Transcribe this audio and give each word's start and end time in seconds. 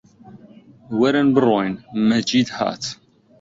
وەرن 0.99 1.27
بڕۆین! 1.35 1.73
مەجید 2.09 2.47
هات 2.57 2.83